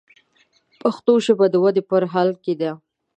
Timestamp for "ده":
2.61-2.71